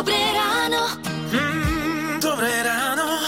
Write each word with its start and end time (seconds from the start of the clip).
Dobré 0.00 0.16
ráno. 0.32 0.96
Mm, 1.28 2.24
dobré 2.24 2.64
ráno. 2.64 3.20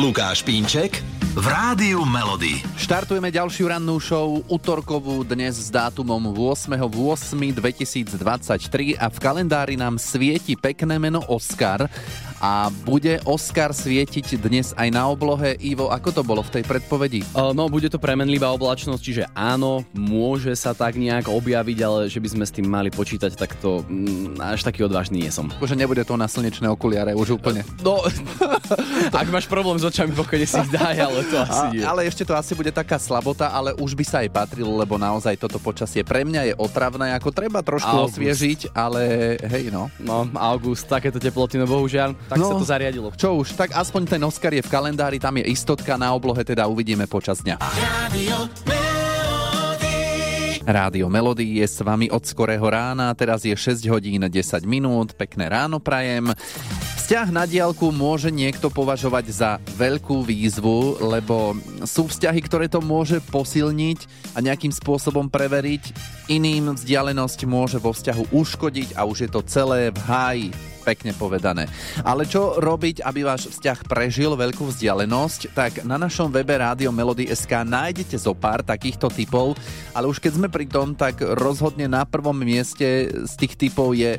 Lukáš 0.00 0.40
Pínček 0.40 1.04
v 1.30 1.46
Rádiu 1.46 2.02
Melody. 2.02 2.58
Štartujeme 2.74 3.30
ďalšiu 3.30 3.70
rannú 3.70 4.02
show, 4.02 4.42
útorkovú, 4.50 5.22
dnes 5.22 5.62
s 5.62 5.70
dátumom 5.70 6.34
8.8.2023 6.34 8.98
a 8.98 9.06
v 9.06 9.18
kalendári 9.22 9.78
nám 9.78 10.02
svieti 10.02 10.58
pekné 10.58 10.98
meno 10.98 11.22
Oscar 11.30 11.86
a 12.42 12.66
bude 12.82 13.22
Oscar 13.28 13.70
svietiť 13.70 14.42
dnes 14.42 14.74
aj 14.74 14.90
na 14.90 15.06
oblohe. 15.06 15.54
Ivo, 15.60 15.92
ako 15.92 16.08
to 16.10 16.22
bolo 16.26 16.42
v 16.42 16.58
tej 16.58 16.64
predpovedi? 16.66 17.22
No, 17.36 17.70
bude 17.70 17.86
to 17.92 18.02
premenlivá 18.02 18.50
oblačnosť, 18.56 19.02
čiže 19.04 19.28
áno, 19.36 19.84
môže 19.94 20.50
sa 20.58 20.74
tak 20.74 20.98
nejak 20.98 21.30
objaviť, 21.30 21.78
ale 21.84 22.10
že 22.10 22.18
by 22.18 22.28
sme 22.32 22.44
s 22.48 22.54
tým 22.58 22.66
mali 22.66 22.90
počítať, 22.90 23.38
tak 23.38 23.54
to 23.60 23.86
mm, 23.86 24.42
až 24.42 24.66
taký 24.66 24.82
odvážny 24.82 25.22
nie 25.22 25.30
som. 25.30 25.46
Už 25.62 25.78
nebude 25.78 26.02
to 26.02 26.18
na 26.18 26.26
slnečné 26.26 26.66
okuliare, 26.66 27.14
už 27.14 27.38
úplne. 27.38 27.62
No, 27.86 28.02
ak 29.20 29.28
máš 29.28 29.46
problém 29.46 29.76
s 29.76 29.84
očami, 29.84 30.12
pokojne 30.12 30.44
si 30.44 30.56
ich 30.56 30.70
daj, 30.70 30.96
ale 30.96 31.20
to 31.24 31.36
asi 31.38 31.64
nie. 31.74 31.82
Ale 31.82 32.04
ešte 32.04 32.22
to 32.22 32.32
asi 32.32 32.52
bude 32.52 32.70
taká 32.70 32.96
slabota, 32.96 33.48
ale 33.48 33.74
už 33.74 33.92
by 33.92 34.04
sa 34.04 34.16
aj 34.22 34.30
patrilo, 34.30 34.74
lebo 34.74 34.96
naozaj 34.96 35.36
toto 35.36 35.56
počasie 35.56 36.02
pre 36.02 36.22
mňa 36.22 36.42
je 36.48 36.54
otravné, 36.56 37.12
ako 37.14 37.28
treba 37.30 37.60
trošku 37.60 37.90
August. 37.90 38.16
osviežiť, 38.16 38.60
ale 38.72 39.00
hej 39.40 39.68
no. 39.68 39.88
No, 39.98 40.24
august, 40.36 40.86
takéto 40.86 41.16
teploty, 41.16 41.56
no 41.56 41.66
bohužiaľ, 41.66 42.14
tak 42.26 42.36
No. 42.36 42.48
sa 42.48 42.54
to 42.56 42.66
zariadilo. 42.66 43.08
Čo 43.14 43.36
už, 43.36 43.54
tak 43.54 43.72
aspoň 43.72 44.02
ten 44.08 44.22
Oscar 44.22 44.50
je 44.50 44.62
v 44.62 44.70
kalendári, 44.70 45.18
tam 45.18 45.36
je 45.36 45.44
istotka, 45.46 45.98
na 45.98 46.10
oblohe 46.12 46.40
teda 46.40 46.64
uvidíme 46.64 47.04
počas 47.06 47.40
dňa. 47.40 47.58
Melody. 48.70 50.62
Rádio 50.62 51.08
Melody 51.08 51.58
je 51.58 51.66
s 51.66 51.80
vami 51.80 52.06
od 52.08 52.22
skorého 52.22 52.62
rána, 52.62 53.10
teraz 53.18 53.42
je 53.42 53.50
6 53.50 53.80
hodín 53.88 54.22
10 54.22 54.30
minút, 54.62 55.16
pekné 55.16 55.48
ráno 55.48 55.82
prajem. 55.82 56.30
Vzťah 57.10 57.34
na 57.34 57.42
diálku 57.42 57.90
môže 57.90 58.30
niekto 58.30 58.70
považovať 58.70 59.34
za 59.34 59.50
veľkú 59.74 60.22
výzvu, 60.22 61.02
lebo 61.02 61.58
sú 61.82 62.06
vzťahy, 62.06 62.38
ktoré 62.38 62.70
to 62.70 62.78
môže 62.78 63.18
posilniť 63.34 64.06
a 64.30 64.38
nejakým 64.38 64.70
spôsobom 64.70 65.26
preveriť. 65.26 65.90
Iným 66.30 66.78
vzdialenosť 66.78 67.50
môže 67.50 67.82
vo 67.82 67.90
vzťahu 67.90 68.30
uškodiť 68.30 68.94
a 68.94 69.10
už 69.10 69.26
je 69.26 69.30
to 69.34 69.42
celé 69.42 69.90
v 69.90 69.98
háji 70.06 70.48
pekne 70.86 71.10
povedané. 71.18 71.66
Ale 72.06 72.30
čo 72.30 72.62
robiť, 72.62 73.02
aby 73.02 73.26
váš 73.26 73.50
vzťah 73.58 73.90
prežil 73.90 74.38
veľkú 74.38 74.70
vzdialenosť? 74.70 75.50
Tak 75.50 75.72
na 75.82 75.98
našom 75.98 76.30
webe 76.30 76.62
Rádio 76.62 76.94
Melody 76.94 77.26
SK 77.26 77.66
nájdete 77.66 78.22
zo 78.22 78.38
pár 78.38 78.62
takýchto 78.62 79.10
typov, 79.10 79.58
ale 79.98 80.06
už 80.06 80.22
keď 80.22 80.38
sme 80.38 80.46
pri 80.46 80.70
tom, 80.70 80.94
tak 80.94 81.26
rozhodne 81.26 81.90
na 81.90 82.06
prvom 82.06 82.38
mieste 82.38 83.10
z 83.10 83.32
tých 83.34 83.58
typov 83.58 83.98
je 83.98 84.14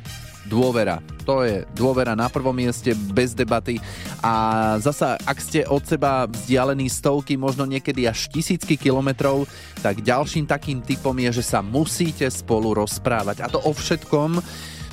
dôvera. 0.47 1.03
To 1.29 1.45
je 1.45 1.63
dôvera 1.77 2.17
na 2.17 2.27
prvom 2.27 2.53
mieste, 2.53 2.97
bez 3.13 3.37
debaty. 3.37 3.77
A 4.25 4.33
zasa, 4.81 5.17
ak 5.21 5.37
ste 5.37 5.67
od 5.69 5.85
seba 5.85 6.25
vzdialení 6.25 6.89
stovky, 6.89 7.37
možno 7.37 7.69
niekedy 7.69 8.09
až 8.09 8.29
tisícky 8.29 8.77
kilometrov, 8.77 9.45
tak 9.85 10.01
ďalším 10.01 10.49
takým 10.49 10.81
typom 10.81 11.13
je, 11.17 11.41
že 11.41 11.43
sa 11.45 11.61
musíte 11.61 12.25
spolu 12.29 12.73
rozprávať. 12.73 13.45
A 13.45 13.47
to 13.49 13.61
o 13.61 13.71
všetkom, 13.71 14.41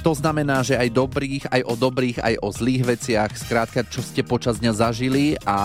to 0.02 0.14
znamená, 0.14 0.62
že 0.62 0.78
aj 0.78 0.94
dobrých, 0.94 1.44
aj 1.50 1.62
o 1.66 1.74
dobrých, 1.74 2.18
aj 2.22 2.34
o 2.38 2.48
zlých 2.54 2.82
veciach, 2.86 3.30
skrátka, 3.34 3.82
čo 3.82 3.98
ste 3.98 4.22
počas 4.22 4.62
dňa 4.62 4.72
zažili 4.76 5.34
a 5.42 5.56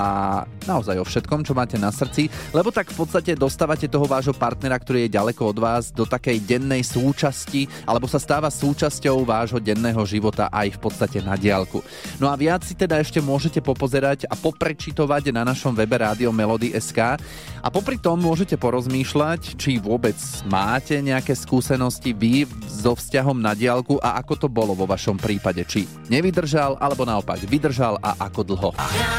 naozaj 0.66 0.98
o 0.98 1.06
všetkom, 1.06 1.46
čo 1.46 1.54
máte 1.54 1.78
na 1.78 1.94
srdci, 1.94 2.32
lebo 2.50 2.74
tak 2.74 2.90
v 2.90 3.06
podstate 3.06 3.38
dostávate 3.38 3.86
toho 3.86 4.10
vášho 4.10 4.34
partnera, 4.34 4.80
ktorý 4.82 5.06
je 5.06 5.16
ďaleko 5.16 5.54
od 5.54 5.58
vás, 5.62 5.94
do 5.94 6.08
takej 6.10 6.42
dennej 6.42 6.82
súčasti, 6.82 7.70
alebo 7.86 8.10
sa 8.10 8.18
stáva 8.18 8.50
súčasťou 8.50 9.22
vášho 9.22 9.62
denného 9.62 10.02
života 10.10 10.50
aj 10.50 10.76
v 10.76 10.82
podstate 10.82 11.22
na 11.22 11.38
diálku. 11.38 11.86
No 12.18 12.32
a 12.32 12.36
viac 12.40 12.66
si 12.66 12.74
teda 12.74 12.98
ešte 12.98 13.22
môžete 13.22 13.62
popozerať 13.62 14.26
a 14.26 14.34
poprečitovať 14.34 15.30
na 15.30 15.46
našom 15.46 15.78
webe 15.78 16.02
Rádio 16.02 16.34
Melody 16.34 16.74
SK 16.74 17.22
a 17.62 17.68
popri 17.70 18.02
tom 18.02 18.18
môžete 18.18 18.58
porozmýšľať, 18.58 19.60
či 19.60 19.78
vôbec 19.78 20.18
máte 20.50 20.98
nejaké 21.00 21.38
skúsenosti 21.38 22.16
vy 22.16 22.50
so 22.66 22.98
vzťahom 22.98 23.38
na 23.38 23.54
diálku 23.54 24.02
a 24.02 24.23
ako 24.24 24.40
to 24.40 24.48
bolo 24.48 24.72
vo 24.72 24.88
vašom 24.88 25.20
prípade, 25.20 25.68
či 25.68 25.84
nevydržal 26.08 26.80
alebo 26.80 27.04
naopak 27.04 27.44
vydržal 27.44 28.00
a 28.00 28.16
ako 28.24 28.42
dlho. 28.48 28.70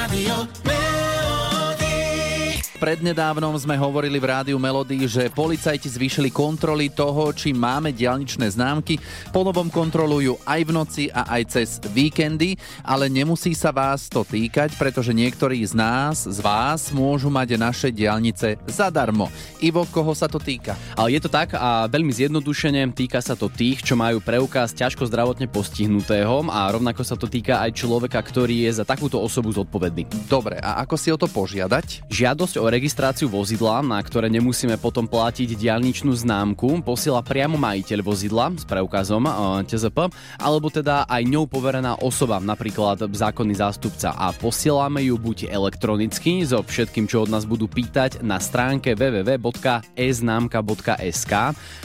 Melody. 0.09 0.94
Prednedávnom 2.85 3.57
sme 3.57 3.81
hovorili 3.81 4.21
v 4.21 4.29
rádiu 4.29 4.61
Melody, 4.61 5.09
že 5.09 5.33
policajti 5.33 5.89
zvýšili 5.89 6.29
kontroly 6.29 6.93
toho, 6.93 7.33
či 7.33 7.57
máme 7.57 7.97
dialničné 7.97 8.45
známky. 8.53 9.01
Po 9.33 9.41
novom 9.41 9.73
kontrolujú 9.73 10.37
aj 10.45 10.61
v 10.69 10.71
noci 10.77 11.05
a 11.09 11.25
aj 11.33 11.43
cez 11.49 11.81
víkendy, 11.81 12.61
ale 12.85 13.09
nemusí 13.09 13.57
sa 13.57 13.73
vás 13.73 14.13
to 14.13 14.21
týkať, 14.21 14.77
pretože 14.77 15.17
niektorí 15.17 15.65
z 15.65 15.73
nás, 15.73 16.29
z 16.29 16.37
vás 16.45 16.93
môžu 16.93 17.33
mať 17.33 17.57
naše 17.57 17.89
dialnice 17.89 18.61
zadarmo. 18.69 19.33
Ivo, 19.65 19.89
koho 19.89 20.13
sa 20.13 20.29
to 20.29 20.37
týka? 20.37 20.77
Ale 20.93 21.17
je 21.17 21.25
to 21.25 21.33
tak 21.33 21.57
a 21.57 21.89
veľmi 21.89 22.13
zjednodušene 22.13 22.85
týka 22.93 23.25
sa 23.25 23.33
to 23.33 23.49
tých, 23.49 23.81
čo 23.81 23.97
majú 23.97 24.21
preukaz 24.21 24.77
ťažko 24.77 25.09
zdravotne 25.09 25.49
postihnutého 25.49 26.53
a 26.53 26.69
rovnako 26.69 27.01
sa 27.01 27.17
to 27.17 27.33
týka 27.33 27.65
aj 27.65 27.81
človeka, 27.81 28.21
ktorý 28.21 28.69
je 28.69 28.77
za 28.77 28.85
takúto 28.85 29.17
osobu 29.25 29.57
zodpovedný. 29.57 30.05
Dobre, 30.29 30.61
a 30.61 30.85
ako 30.85 31.01
si 31.01 31.09
o 31.09 31.17
to 31.17 31.33
požiadať? 31.33 32.13
Žiadosť 32.13 32.61
o 32.61 32.74
registráciu 32.75 33.31
vozidla, 33.31 33.87
na 33.87 34.03
ktoré 34.03 34.27
nemusíme 34.27 34.75
potom 34.83 35.07
platiť 35.07 35.55
diaľničnú 35.55 36.11
známku, 36.11 36.83
posiela 36.83 37.23
priamo 37.23 37.55
majiteľ 37.55 38.03
vozidla 38.03 38.51
s 38.59 38.67
preukazom 38.67 39.31
eh, 39.31 39.63
TZP, 39.71 40.11
alebo 40.43 40.75
teda 40.75 41.07
aj 41.07 41.23
ňou 41.23 41.47
poverená 41.47 42.03
osoba, 42.03 42.43
napríklad 42.43 43.07
zákonný 43.15 43.55
zástupca 43.55 44.11
a 44.19 44.35
posielame 44.35 45.07
ju 45.07 45.15
buď 45.15 45.55
elektronicky 45.55 46.43
so 46.43 46.67
všetkým, 46.67 47.07
čo 47.07 47.23
od 47.23 47.31
nás 47.31 47.47
budú 47.47 47.71
pýtať 47.71 48.27
na 48.27 48.43
stránke 48.43 48.99
www.eznámka.sk. 48.99 51.33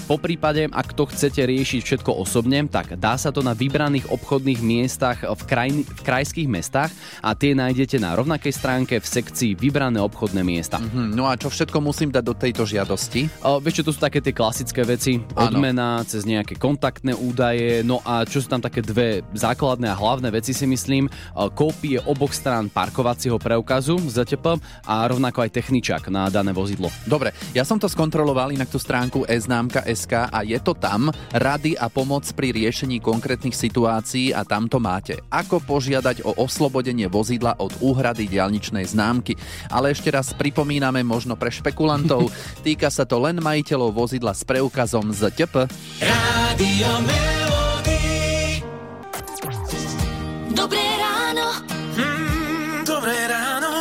Po 0.10 0.18
prípade, 0.18 0.74
ak 0.74 0.98
to 0.98 1.06
chcete 1.06 1.46
riešiť 1.46 1.86
všetko 1.86 2.18
osobne, 2.18 2.66
tak 2.66 2.98
dá 2.98 3.14
sa 3.20 3.30
to 3.30 3.46
na 3.46 3.54
vybraných 3.54 4.10
obchodných 4.10 4.66
miestach 4.66 5.22
v, 5.22 5.42
kraj, 5.46 5.70
v 5.86 6.02
krajských 6.02 6.50
mestách 6.50 6.90
a 7.22 7.38
tie 7.38 7.54
nájdete 7.54 8.02
na 8.02 8.18
rovnakej 8.18 8.54
stránke 8.56 8.98
v 8.98 9.06
sekcii 9.06 9.54
vybrané 9.54 10.02
obchodné 10.02 10.42
miesta. 10.42 10.79
Hm, 10.80 11.12
no 11.12 11.28
a 11.28 11.36
čo 11.36 11.52
všetko 11.52 11.84
musím 11.84 12.10
dať 12.10 12.24
do 12.24 12.32
tejto 12.32 12.64
žiadosti? 12.64 13.28
O, 13.44 13.60
vieš 13.60 13.84
čo, 13.84 13.92
to 13.92 13.94
sú 13.96 14.00
také 14.00 14.24
tie 14.24 14.32
klasické 14.32 14.88
veci, 14.88 15.20
Áno. 15.36 15.60
odmena 15.60 16.00
cez 16.08 16.24
nejaké 16.24 16.56
kontaktné 16.56 17.12
údaje, 17.12 17.84
no 17.84 18.00
a 18.08 18.24
čo 18.24 18.40
sú 18.40 18.48
tam 18.48 18.64
také 18.64 18.80
dve 18.80 19.22
základné 19.36 19.92
a 19.92 20.00
hlavné 20.00 20.32
veci 20.32 20.56
si 20.56 20.64
myslím, 20.64 21.12
o, 21.36 21.52
kópie 21.52 22.00
oboch 22.08 22.32
strán 22.32 22.72
parkovacieho 22.72 23.36
preukazu 23.36 24.00
ZTP 24.00 24.56
a 24.88 25.04
rovnako 25.04 25.44
aj 25.44 25.52
techničák 25.52 26.08
na 26.08 26.32
dané 26.32 26.56
vozidlo. 26.56 26.88
Dobre, 27.04 27.36
ja 27.52 27.68
som 27.68 27.76
to 27.76 27.92
skontroloval 27.92 28.56
inak 28.56 28.72
tú 28.72 28.80
stránku 28.80 29.28
eznámka.sk 29.28 30.32
a 30.32 30.40
je 30.48 30.58
to 30.64 30.72
tam 30.78 31.12
rady 31.36 31.76
a 31.76 31.92
pomoc 31.92 32.24
pri 32.32 32.56
riešení 32.56 33.04
konkrétnych 33.04 33.54
situácií 33.54 34.32
a 34.32 34.48
tam 34.48 34.72
to 34.72 34.80
máte. 34.80 35.20
Ako 35.28 35.60
požiadať 35.60 36.24
o 36.24 36.32
oslobodenie 36.40 37.12
vozidla 37.12 37.60
od 37.60 37.76
úhrady 37.84 38.32
diaľničnej 38.32 38.88
známky. 38.88 39.36
Ale 39.68 39.92
ešte 39.92 40.14
raz 40.14 40.32
pripomíname 40.60 41.08
možno 41.08 41.40
pre 41.40 41.56
špekulantov, 41.56 42.28
týka 42.68 42.92
sa 42.92 43.08
to 43.08 43.16
len 43.16 43.40
majiteľov 43.40 43.96
vozidla 43.96 44.36
s 44.36 44.44
preukazom 44.44 45.16
z 45.16 45.32
TP. 45.32 45.72
Rádio 46.04 46.92
Melody. 47.08 48.04
Dobré 50.52 50.84
ráno. 51.00 51.64
Mm, 51.96 52.84
dobré 52.84 53.16
ráno. 53.32 53.72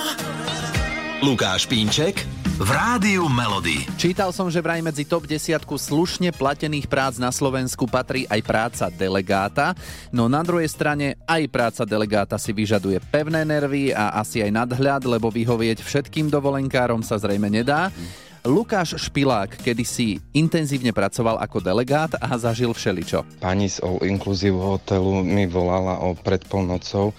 Lukáš 1.19 1.67
Pínček 1.67 2.38
v 2.59 2.71
Rádiu 2.75 3.31
Melody. 3.31 3.87
Čítal 3.95 4.35
som, 4.35 4.51
že 4.51 4.59
vraj 4.59 4.83
medzi 4.83 5.07
top 5.07 5.31
10 5.31 5.63
slušne 5.63 6.35
platených 6.35 6.91
prác 6.91 7.15
na 7.15 7.31
Slovensku 7.31 7.87
patrí 7.87 8.27
aj 8.27 8.41
práca 8.43 8.85
delegáta, 8.91 9.79
no 10.11 10.27
na 10.27 10.43
druhej 10.43 10.67
strane 10.67 11.15
aj 11.23 11.47
práca 11.55 11.87
delegáta 11.87 12.35
si 12.35 12.51
vyžaduje 12.51 12.99
pevné 13.15 13.47
nervy 13.47 13.95
a 13.95 14.19
asi 14.19 14.43
aj 14.43 14.51
nadhľad, 14.51 15.07
lebo 15.07 15.31
vyhovieť 15.31 15.87
všetkým 15.87 16.27
dovolenkárom 16.35 16.99
sa 16.99 17.15
zrejme 17.15 17.47
nedá. 17.47 17.95
Lukáš 18.43 18.99
Špilák 19.07 19.55
kedysi 19.63 20.19
intenzívne 20.35 20.91
pracoval 20.91 21.39
ako 21.39 21.63
delegát 21.63 22.19
a 22.19 22.35
zažil 22.35 22.75
všeličo. 22.75 23.23
Pani 23.39 23.71
z 23.71 23.87
All 23.87 24.03
Inclusive 24.03 24.59
hotelu 24.59 25.23
mi 25.23 25.47
volala 25.47 26.03
o 26.03 26.19
predpolnocou, 26.19 27.15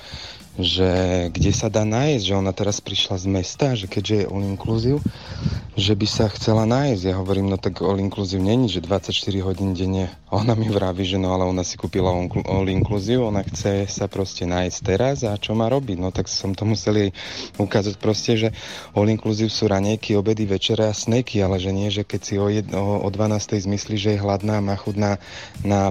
že 0.59 0.89
kde 1.31 1.51
sa 1.55 1.71
dá 1.71 1.87
nájsť, 1.87 2.23
že 2.23 2.35
ona 2.35 2.51
teraz 2.51 2.83
prišla 2.83 3.15
z 3.15 3.25
mesta, 3.31 3.79
že 3.79 3.87
keďže 3.87 4.15
je 4.23 4.25
All 4.27 4.43
Inclusive, 4.43 4.99
že 5.79 5.95
by 5.95 6.07
sa 6.11 6.27
chcela 6.27 6.67
nájsť. 6.67 7.01
Ja 7.07 7.15
hovorím, 7.15 7.47
no 7.47 7.55
tak 7.55 7.79
all 7.79 7.95
inclusive 8.03 8.43
není, 8.43 8.67
že 8.67 8.83
24 8.83 9.15
hodín 9.47 9.71
denne. 9.71 10.11
Ona 10.29 10.53
mi 10.53 10.67
vraví, 10.67 11.07
že 11.07 11.17
no 11.17 11.31
ale 11.33 11.47
ona 11.47 11.63
si 11.63 11.79
kúpila 11.79 12.11
all 12.11 12.67
inclusive, 12.67 13.23
ona 13.23 13.41
chce 13.47 13.87
sa 13.87 14.05
proste 14.11 14.43
nájsť 14.43 14.77
teraz 14.83 15.23
a 15.23 15.39
čo 15.39 15.55
má 15.55 15.71
robiť. 15.71 15.97
No 15.97 16.11
tak 16.11 16.27
som 16.27 16.51
to 16.51 16.67
musel 16.67 16.99
jej 16.99 17.11
ukázať 17.55 17.95
proste, 17.95 18.35
že 18.35 18.49
all 18.91 19.07
inclusive 19.07 19.47
sú 19.47 19.71
ranejky, 19.71 20.19
obedy, 20.19 20.43
večere 20.43 20.85
a 20.85 20.93
sneky, 20.93 21.39
ale 21.39 21.57
že 21.57 21.71
nie, 21.71 21.87
že 21.87 22.03
keď 22.03 22.21
si 22.21 22.35
o, 22.35 22.51
jed, 22.51 22.67
o, 22.75 22.99
o 22.99 23.09
12. 23.09 23.63
zmyslí, 23.65 23.95
že 23.95 24.09
je 24.13 24.21
hladná 24.21 24.59
a 24.59 24.65
má 24.65 24.75
chuť 24.75 24.95
na, 24.99 25.15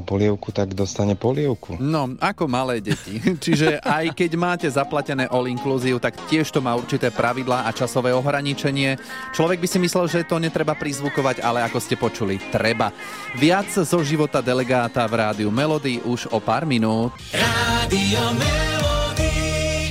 polievku, 0.05 0.53
tak 0.53 0.76
dostane 0.76 1.17
polievku. 1.17 1.81
No, 1.81 2.12
ako 2.20 2.44
malé 2.44 2.85
deti. 2.85 3.19
Čiže 3.44 3.81
aj 3.81 4.12
keď 4.12 4.31
máte 4.58 4.75
zaplatené 4.75 5.31
all 5.31 5.46
inclusive, 5.46 6.02
tak 6.02 6.19
tiež 6.26 6.50
to 6.50 6.58
má 6.58 6.75
určité 6.75 7.14
pravidlá 7.14 7.62
a 7.62 7.70
časové 7.70 8.10
ohraničenie. 8.10 8.99
Človek 9.31 9.62
by 9.62 9.69
si 9.70 9.78
myslel, 9.78 10.10
že 10.10 10.26
to 10.26 10.43
netreba 10.43 10.75
prizvukovať, 10.75 11.46
ale 11.46 11.62
ako 11.62 11.78
ste 11.78 11.94
počuli, 11.94 12.43
treba. 12.50 12.90
Viac 13.38 13.70
zo 13.70 14.02
života 14.02 14.43
delegáta 14.43 15.06
v 15.06 15.14
rádiu 15.14 15.55
Melody 15.55 16.02
už 16.02 16.34
o 16.34 16.43
pár 16.43 16.66
minút. 16.66 17.14
Rádio 17.31 18.34
Melody. 18.34 19.47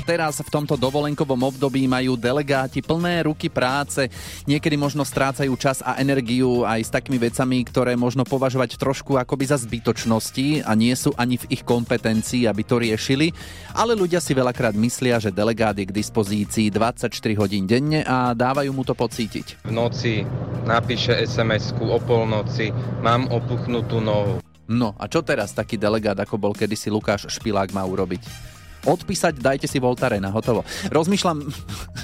Teraz 0.08 0.40
v 0.40 0.48
tomto 0.48 0.80
dovolenkovom 0.80 1.52
období 1.52 1.84
majú 1.84 2.16
delegáti 2.16 2.80
plné 2.80 3.28
ruky 3.28 3.52
práce, 3.52 4.08
niekedy 4.48 4.80
možno 4.80 5.04
strácajú 5.04 5.52
čas 5.60 5.84
a 5.84 6.00
energiu 6.00 6.64
aj 6.64 6.88
s 6.88 6.94
takými 6.96 7.20
vecami, 7.20 7.60
ktoré 7.68 8.00
možno 8.00 8.24
považovať 8.24 8.80
trošku 8.80 9.20
akoby 9.20 9.52
za 9.52 9.60
zbytočnosti 9.60 10.64
a 10.64 10.72
nie 10.80 10.96
sú 10.96 11.12
ani 11.20 11.36
v 11.36 11.60
ich 11.60 11.68
kompetencii, 11.68 12.48
aby 12.48 12.64
to 12.64 12.80
riešili, 12.80 13.36
ale 13.76 14.00
ľudia 14.00 14.24
si 14.24 14.32
veľakrát 14.32 14.80
myslia, 14.80 15.20
že 15.20 15.28
delegát 15.28 15.76
je 15.76 15.84
k 15.84 15.92
dispozícii 15.92 16.72
24 16.72 17.12
hodín 17.36 17.68
denne 17.68 18.08
a 18.08 18.32
dávajú 18.32 18.72
mu 18.72 18.88
to 18.88 18.96
pocítiť. 18.96 19.68
V 19.68 19.76
noci 19.76 20.24
napíše 20.64 21.20
SMS-ku 21.20 21.84
o 21.84 22.00
polnoci, 22.00 22.72
mám 23.04 23.28
opuchnutú 23.28 24.00
nohu. 24.00 24.40
No 24.72 24.96
a 24.96 25.12
čo 25.12 25.20
teraz 25.20 25.52
taký 25.52 25.76
delegát, 25.76 26.16
ako 26.16 26.40
bol 26.40 26.56
kedysi 26.56 26.88
Lukáš 26.88 27.28
Špilák, 27.28 27.76
má 27.76 27.84
urobiť? 27.84 28.56
Odpísať, 28.88 29.36
dajte 29.36 29.68
si 29.68 29.78
Voltarena, 29.84 30.32
hotovo. 30.32 30.64
Rozmýšľam, 30.88 31.38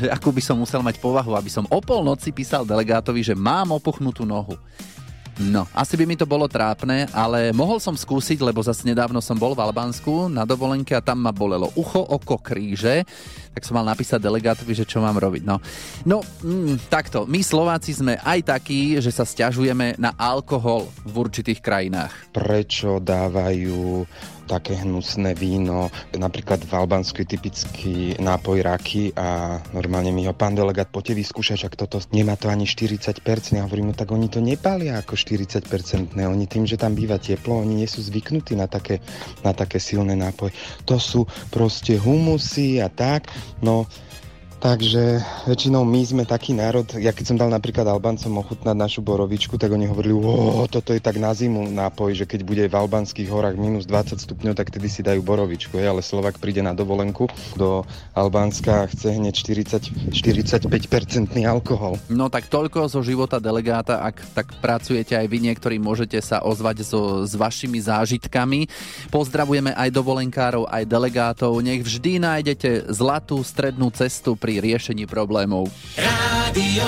že 0.03 0.11
akú 0.15 0.35
by 0.35 0.43
som 0.43 0.59
musel 0.59 0.83
mať 0.83 0.99
povahu, 0.99 1.33
aby 1.39 1.47
som 1.47 1.63
o 1.71 1.79
polnoci 1.79 2.35
písal 2.35 2.67
delegátovi, 2.67 3.23
že 3.23 3.33
mám 3.33 3.71
opuchnutú 3.71 4.27
nohu. 4.27 4.59
No, 5.41 5.65
asi 5.73 5.97
by 5.97 6.05
mi 6.05 6.13
to 6.13 6.29
bolo 6.29 6.45
trápne, 6.45 7.09
ale 7.09 7.49
mohol 7.49 7.81
som 7.81 7.97
skúsiť, 7.97 8.37
lebo 8.37 8.61
zase 8.61 8.85
nedávno 8.85 9.17
som 9.17 9.33
bol 9.33 9.57
v 9.57 9.65
Albánsku 9.65 10.29
na 10.29 10.45
dovolenke 10.45 10.93
a 10.93 11.01
tam 11.01 11.25
ma 11.25 11.33
bolelo 11.33 11.73
ucho, 11.73 12.05
oko, 12.05 12.37
kríže, 12.37 13.01
tak 13.49 13.65
som 13.65 13.73
mal 13.73 13.85
napísať 13.89 14.21
delegátovi, 14.21 14.77
že 14.77 14.85
čo 14.85 15.01
mám 15.01 15.17
robiť. 15.17 15.41
No, 15.41 15.57
no 16.05 16.21
mm, 16.21 16.85
takto, 16.85 17.25
my 17.25 17.41
Slováci 17.41 17.97
sme 17.97 18.21
aj 18.21 18.45
takí, 18.45 19.01
že 19.01 19.09
sa 19.09 19.25
stiažujeme 19.25 19.97
na 19.97 20.13
alkohol 20.13 20.85
v 21.01 21.25
určitých 21.25 21.65
krajinách. 21.65 22.13
Prečo 22.29 23.01
dávajú 23.01 24.05
také 24.53 24.77
hnusné 24.85 25.33
víno. 25.33 25.89
Napríklad 26.13 26.61
v 26.61 26.73
Albánsku 26.77 27.25
je 27.25 27.27
typický 27.33 27.95
nápoj 28.21 28.61
raky 28.61 29.09
a 29.17 29.57
normálne 29.73 30.13
mi 30.13 30.29
ho 30.29 30.33
pán 30.37 30.53
delegát 30.53 30.93
poďte 30.93 31.25
vyskúšať, 31.25 31.65
ak 31.65 31.73
toto 31.73 31.97
nemá 32.13 32.37
to 32.37 32.53
ani 32.53 32.69
40%. 32.69 33.17
Ja 33.57 33.65
hovorím, 33.65 33.89
no 33.89 33.95
tak 33.97 34.13
oni 34.13 34.29
to 34.29 34.37
nepália 34.37 35.01
ako 35.01 35.17
40%. 35.17 36.13
Oni 36.13 36.45
tým, 36.45 36.69
že 36.69 36.77
tam 36.77 36.93
býva 36.93 37.17
teplo, 37.17 37.65
oni 37.65 37.81
nie 37.81 37.89
sú 37.89 38.05
zvyknutí 38.05 38.53
na 38.53 38.69
také, 38.69 39.01
na 39.41 39.57
také 39.57 39.81
silné 39.81 40.13
nápoje. 40.13 40.53
To 40.85 41.01
sú 41.01 41.25
proste 41.49 41.97
humusy 41.97 42.77
a 42.77 42.93
tak. 42.93 43.33
No 43.65 43.89
Takže 44.63 45.19
väčšinou 45.43 45.83
my 45.83 46.01
sme 46.07 46.23
taký 46.23 46.55
národ, 46.55 46.87
ja 46.95 47.11
keď 47.11 47.25
som 47.27 47.35
dal 47.35 47.51
napríklad 47.51 47.83
Albáncom 47.83 48.31
ochutnať 48.39 48.71
našu 48.71 49.03
borovičku, 49.03 49.59
tak 49.59 49.75
oni 49.75 49.91
hovorili, 49.91 50.15
o, 50.15 50.63
toto 50.71 50.95
je 50.95 51.03
tak 51.03 51.19
na 51.19 51.35
zimu 51.35 51.67
nápoj, 51.67 52.15
že 52.15 52.23
keď 52.23 52.47
bude 52.47 52.63
v 52.71 52.71
albánskych 52.71 53.27
horách 53.27 53.59
minus 53.59 53.83
20 53.83 54.23
stupňov, 54.23 54.55
tak 54.55 54.71
tedy 54.71 54.87
si 54.87 55.03
dajú 55.03 55.19
borovičku, 55.19 55.75
je, 55.75 55.83
ale 55.83 55.99
Slovak 55.99 56.39
príde 56.39 56.63
na 56.63 56.71
dovolenku 56.71 57.27
do 57.59 57.83
Albánska 58.15 58.87
a 58.87 58.89
chce 58.89 59.19
hneď 59.19 59.35
40, 59.35 60.15
45-percentný 60.15 61.43
alkohol. 61.43 61.99
No 62.07 62.31
tak 62.31 62.47
toľko 62.47 62.87
zo 62.87 63.03
života 63.03 63.43
delegáta, 63.43 63.99
ak 63.99 64.15
tak 64.31 64.47
pracujete 64.63 65.11
aj 65.11 65.27
vy, 65.27 65.43
niektorí 65.43 65.75
môžete 65.75 66.23
sa 66.23 66.39
ozvať 66.39 66.87
so, 66.87 67.27
s 67.27 67.35
vašimi 67.35 67.83
zážitkami. 67.83 68.71
Pozdravujeme 69.11 69.75
aj 69.75 69.91
dovolenkárov, 69.91 70.71
aj 70.71 70.87
delegátov, 70.87 71.51
nech 71.59 71.83
vždy 71.83 72.23
nájdete 72.23 72.87
zlatú 72.95 73.43
strednú 73.43 73.91
cestu 73.91 74.39
pri 74.39 74.52
pri 74.53 74.61
riešení 74.61 75.09
problémov. 75.09 75.65
Rádio. 75.97 76.85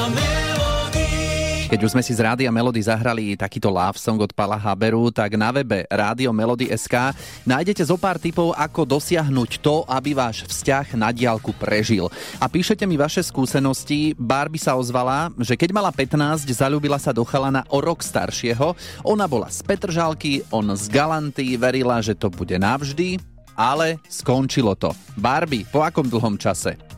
Keď 1.65 1.81
už 1.81 1.97
sme 1.97 2.05
si 2.05 2.13
z 2.13 2.21
Rádia 2.21 2.53
Melody 2.53 2.77
zahrali 2.77 3.33
takýto 3.33 3.73
love 3.73 3.97
song 3.97 4.21
od 4.21 4.29
Pala 4.37 4.53
Haberu, 4.53 5.09
tak 5.09 5.33
na 5.33 5.49
webe 5.49 5.81
Rádio 5.89 6.29
Melody 6.29 6.69
SK 6.69 7.17
nájdete 7.41 7.81
zo 7.81 7.97
pár 7.97 8.21
tipov, 8.21 8.53
ako 8.53 8.85
dosiahnuť 8.85 9.65
to, 9.65 9.81
aby 9.89 10.13
váš 10.13 10.45
vzťah 10.45 10.93
na 10.93 11.09
diálku 11.09 11.57
prežil. 11.57 12.05
A 12.37 12.45
píšete 12.45 12.85
mi 12.85 13.01
vaše 13.01 13.25
skúsenosti. 13.25 14.13
Barbie 14.13 14.61
sa 14.61 14.77
ozvala, 14.77 15.33
že 15.41 15.57
keď 15.57 15.73
mala 15.73 15.89
15, 15.89 16.45
zalúbila 16.53 17.01
sa 17.01 17.09
do 17.09 17.25
chalana 17.25 17.65
o 17.73 17.81
rok 17.81 18.05
staršieho. 18.05 18.77
Ona 19.01 19.25
bola 19.25 19.49
z 19.49 19.65
Petržalky, 19.65 20.45
on 20.53 20.69
z 20.77 20.85
Galanty, 20.93 21.57
verila, 21.57 21.97
že 21.97 22.13
to 22.13 22.29
bude 22.29 22.61
navždy, 22.61 23.17
ale 23.57 23.97
skončilo 24.05 24.77
to. 24.77 24.93
Barbie, 25.17 25.65
po 25.65 25.81
akom 25.81 26.05
dlhom 26.05 26.37
čase? 26.37 26.94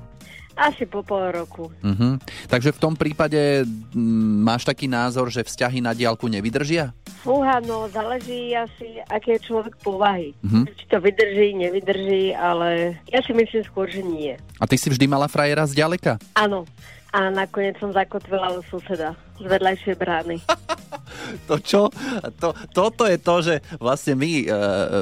Asi 0.57 0.89
po 0.89 1.05
pol 1.05 1.29
roku. 1.29 1.69
Uh-huh. 1.85 2.17
Takže 2.49 2.73
v 2.73 2.81
tom 2.81 2.97
prípade 2.97 3.61
m, 3.93 4.41
máš 4.41 4.65
taký 4.65 4.89
názor, 4.89 5.29
že 5.29 5.45
vzťahy 5.45 5.85
na 5.85 5.93
diálku 5.93 6.25
nevydržia? 6.25 6.97
Fúha, 7.21 7.61
no 7.61 7.85
záleží 7.93 8.57
asi, 8.57 8.97
aké 9.05 9.37
je 9.37 9.45
človek 9.45 9.77
povahy. 9.85 10.33
Mhm. 10.41 10.65
Či 10.73 10.85
to 10.89 10.97
vydrží, 10.97 11.53
nevydrží, 11.61 12.33
ale 12.33 12.97
ja 13.13 13.21
si 13.21 13.37
myslím 13.37 13.63
skôr, 13.69 13.85
že 13.85 14.01
nie. 14.01 14.33
A 14.57 14.65
ty 14.65 14.81
si 14.81 14.89
vždy 14.89 15.05
mala 15.05 15.29
frajera 15.29 15.69
z 15.69 15.77
ďaleka? 15.77 16.17
Áno. 16.33 16.65
A 17.13 17.31
nakoniec 17.31 17.79
som 17.79 17.93
zakotvila 17.95 18.51
u 18.57 18.61
suseda 18.67 19.15
z 19.39 19.45
vedľajšej 19.47 19.95
brány. 19.95 20.37
To 21.47 21.55
čo? 21.59 21.81
To, 22.39 22.55
toto 22.71 23.03
je 23.07 23.17
to, 23.19 23.35
že 23.43 23.55
vlastne 23.79 24.15
my 24.15 24.31
e, 24.43 24.45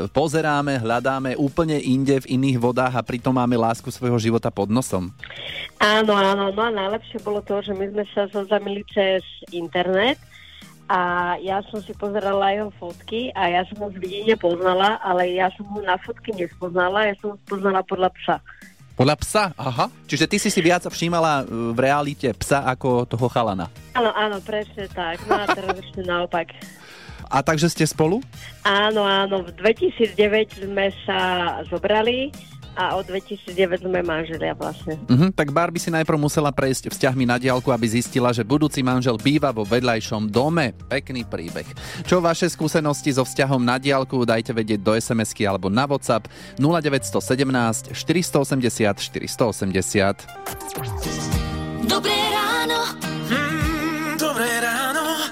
pozeráme, 0.09 0.81
hľadáme 0.81 1.37
úplne 1.37 1.77
inde 1.79 2.21
v 2.23 2.39
iných 2.39 2.57
vodách 2.61 2.93
a 2.95 3.05
pritom 3.05 3.33
máme 3.35 3.57
lásku 3.57 3.89
svojho 3.89 4.17
života 4.17 4.49
pod 4.49 4.69
nosom. 4.69 5.11
Áno, 5.81 6.15
áno, 6.15 6.49
no 6.53 6.61
a 6.61 6.71
najlepšie 6.71 7.21
bolo 7.21 7.43
to, 7.43 7.59
že 7.61 7.75
my 7.75 7.91
sme 7.91 8.05
sa 8.13 8.29
zoznamili 8.31 8.81
cez 8.93 9.21
internet 9.51 10.17
a 10.85 11.33
ja 11.41 11.65
som 11.73 11.81
si 11.81 11.97
pozerala 11.97 12.53
jeho 12.53 12.69
fotky 12.77 13.33
a 13.33 13.49
ja 13.49 13.61
som 13.65 13.81
ho 13.81 13.89
z 13.89 13.97
videnia 13.97 14.37
poznala, 14.37 15.01
ale 15.01 15.33
ja 15.33 15.49
som 15.57 15.65
ho 15.73 15.81
na 15.81 15.97
fotky 15.97 16.29
nespoznala, 16.37 17.09
ja 17.09 17.15
som 17.17 17.33
ho 17.33 17.37
poznala 17.49 17.81
podľa 17.81 18.13
psa. 18.21 18.37
Podľa 18.95 19.15
psa? 19.19 19.43
Aha. 19.59 19.91
Čiže 20.07 20.25
ty 20.25 20.39
si 20.39 20.47
si 20.47 20.63
viac 20.63 20.87
všímala 20.87 21.43
e, 21.43 21.75
v 21.75 21.79
realite 21.83 22.31
psa 22.39 22.63
ako 22.63 23.03
toho 23.03 23.27
chalana. 23.27 23.67
Áno, 23.91 24.15
áno, 24.15 24.39
presne 24.39 24.87
tak. 24.87 25.19
No 25.27 25.35
a 25.35 25.45
teraz 25.51 25.75
ešte 25.75 25.99
naopak. 26.07 26.55
A 27.27 27.43
takže 27.43 27.67
ste 27.67 27.83
spolu? 27.83 28.23
Áno, 28.63 29.03
áno, 29.03 29.43
v 29.43 29.51
2009 29.59 30.63
sme 30.63 30.95
sa 31.03 31.19
zobrali 31.67 32.31
a 32.75 32.99
od 32.99 33.07
2009 33.07 33.87
sme 33.87 34.03
manželia 34.03 34.51
vlastne. 34.53 34.99
Mhm, 35.07 35.31
tak 35.31 35.55
Barbie 35.55 35.79
si 35.79 35.87
najprv 35.89 36.19
musela 36.19 36.51
prejsť 36.51 36.91
vzťahmi 36.91 37.23
na 37.23 37.39
diálku, 37.39 37.71
aby 37.71 37.87
zistila, 37.87 38.35
že 38.35 38.43
budúci 38.43 38.83
manžel 38.83 39.15
býva 39.15 39.55
vo 39.55 39.63
vedľajšom 39.63 40.27
dome. 40.27 40.75
Pekný 40.91 41.23
príbeh. 41.23 41.65
Čo 42.03 42.19
vaše 42.19 42.51
skúsenosti 42.51 43.15
so 43.15 43.23
vzťahom 43.23 43.63
na 43.63 43.79
diálku 43.79 44.27
dajte 44.27 44.51
vedieť 44.51 44.83
do 44.83 44.91
SMS-ky 44.93 45.47
alebo 45.47 45.71
na 45.71 45.87
WhatsApp 45.87 46.27
0917 46.59 47.95
480 47.95 48.99
480. 48.99 51.87
Dobré 51.87 52.19
ráno. 52.33 52.79
Mm, 53.31 54.19
dobré 54.19 54.51
ráno. 54.59 55.23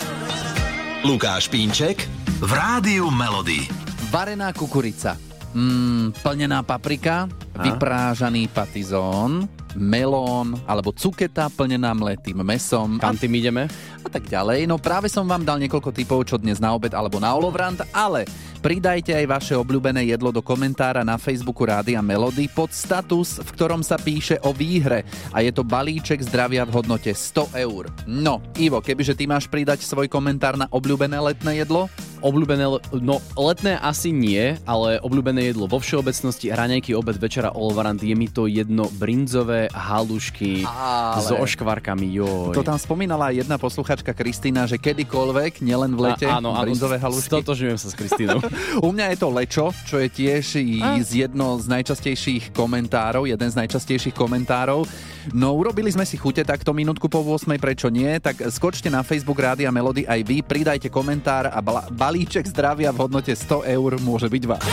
Lukáš 1.03 1.51
Pínček 1.51 2.07
v 2.39 2.51
Rádiu 2.55 3.12
Melody. 3.12 3.67
Varená 4.07 4.55
kukurica. 4.55 5.32
Mm, 5.53 6.17
plnená 6.25 6.65
paprika, 6.65 7.29
vyprážaný 7.53 8.50
patizón, 8.50 9.45
melón 9.77 10.57
alebo 10.65 10.89
cuketa 10.89 11.45
plnená 11.50 11.93
mletým 11.93 12.41
mesom 12.41 12.98
a 12.98 13.10
Kam 13.10 13.17
tým 13.17 13.38
ideme? 13.38 13.69
a 14.01 14.10
tak 14.10 14.25
ďalej. 14.25 14.65
No 14.65 14.81
práve 14.81 15.13
som 15.13 15.29
vám 15.29 15.45
dal 15.45 15.62
niekoľko 15.62 15.93
typov, 15.93 16.25
čo 16.25 16.41
dnes 16.41 16.57
na 16.57 16.74
obed 16.74 16.89
alebo 16.93 17.22
na 17.22 17.29
olovrant, 17.33 17.77
ale 17.93 18.25
pridajte 18.60 19.13
aj 19.13 19.25
vaše 19.29 19.53
obľúbené 19.53 20.10
jedlo 20.10 20.33
do 20.33 20.41
komentára 20.41 21.05
na 21.05 21.22
Facebooku 21.22 21.69
Rádia 21.69 22.01
Melody 22.01 22.50
pod 22.50 22.74
status, 22.74 23.38
v 23.38 23.50
ktorom 23.53 23.86
sa 23.86 24.01
píše 24.01 24.41
o 24.41 24.51
výhre 24.57 25.05
a 25.29 25.45
je 25.45 25.53
to 25.53 25.62
balíček 25.62 26.22
zdravia 26.25 26.65
v 26.65 26.81
hodnote 26.81 27.13
100 27.13 27.53
eur. 27.62 27.93
No, 28.10 28.41
Ivo, 28.57 28.81
kebyže 28.81 29.13
ty 29.13 29.29
máš 29.29 29.45
pridať 29.45 29.86
svoj 29.86 30.10
komentár 30.10 30.57
na 30.57 30.65
obľúbené 30.69 31.17
letné 31.22 31.62
jedlo? 31.62 31.89
Obľúbené, 32.23 32.63
no 33.03 33.19
letné 33.35 33.75
asi 33.75 34.15
nie, 34.15 34.55
ale 34.63 34.95
obľúbené 34.97 35.51
jedlo 35.51 35.67
vo 35.67 35.75
všeobecnosti, 35.77 36.47
raňajky, 36.47 36.95
obed, 36.95 37.19
večera, 37.19 37.51
olvarant, 37.51 37.99
je 37.99 38.15
mi 38.15 38.31
to 38.31 38.47
jedno 38.47 38.87
brinzové 38.95 39.67
halušky 39.75 40.63
Ale- 40.63 41.19
so 41.19 41.35
oškvarkami, 41.35 42.07
joj. 42.15 42.55
To 42.55 42.63
tam 42.63 42.79
spomínala 42.79 43.35
jedna 43.35 43.59
posluchačka 43.59 44.15
Kristýna, 44.15 44.63
že 44.63 44.79
kedykoľvek, 44.79 45.59
nielen 45.59 45.91
v 45.93 45.99
lete, 45.99 46.23
A- 46.23 46.39
áno, 46.39 46.55
áno, 46.55 46.63
brinzové 46.63 46.95
halušky. 46.95 47.27
stotožňujem 47.27 47.75
sa 47.75 47.91
s 47.91 47.95
Kristínou. 47.95 48.39
U 48.85 48.89
mňa 48.89 49.11
je 49.11 49.17
to 49.19 49.27
lečo, 49.27 49.65
čo 49.83 49.99
je 49.99 50.07
tiež 50.07 50.63
i 50.63 50.79
z 51.03 51.27
jedno 51.27 51.59
z 51.59 51.67
najčastejších 51.67 52.55
komentárov, 52.55 53.27
jeden 53.27 53.51
z 53.51 53.55
najčastejších 53.59 54.15
komentárov. 54.15 54.87
No 55.31 55.55
urobili 55.55 55.87
sme 55.87 56.03
si 56.03 56.15
chute 56.15 56.43
takto 56.43 56.71
minútku 56.71 57.07
po 57.07 57.19
8, 57.19 57.59
prečo 57.59 57.87
nie? 57.87 58.07
Tak 58.19 58.47
skočte 58.47 58.87
na 58.87 59.03
Facebook 59.03 59.39
Rádia 59.39 59.71
Melody 59.71 60.03
aj 60.03 60.19
vy, 60.23 60.39
pridajte 60.39 60.87
komentár 60.87 61.47
a 61.47 61.59
bala- 61.59 61.87
balíček 62.13 62.46
zdravia 62.46 62.93
v 62.93 63.10
hodnote 63.10 63.34
100 63.34 63.74
eur 63.74 63.98
môže 63.98 64.29
byť 64.29 64.43
váš. 64.46 64.70